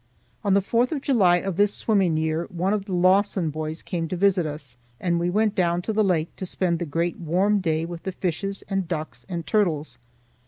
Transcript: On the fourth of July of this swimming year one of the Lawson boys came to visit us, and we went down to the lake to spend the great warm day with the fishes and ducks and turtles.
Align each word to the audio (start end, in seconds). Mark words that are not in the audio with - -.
On 0.43 0.55
the 0.55 0.61
fourth 0.63 0.91
of 0.91 0.99
July 1.03 1.37
of 1.37 1.57
this 1.57 1.75
swimming 1.75 2.17
year 2.17 2.45
one 2.45 2.73
of 2.73 2.85
the 2.85 2.91
Lawson 2.91 3.51
boys 3.51 3.83
came 3.83 4.07
to 4.07 4.15
visit 4.17 4.47
us, 4.47 4.75
and 4.99 5.19
we 5.19 5.29
went 5.29 5.53
down 5.53 5.83
to 5.83 5.93
the 5.93 6.03
lake 6.03 6.35
to 6.37 6.45
spend 6.47 6.79
the 6.79 6.87
great 6.87 7.19
warm 7.19 7.59
day 7.59 7.85
with 7.85 8.01
the 8.01 8.11
fishes 8.11 8.63
and 8.67 8.87
ducks 8.87 9.27
and 9.29 9.45
turtles. 9.45 9.99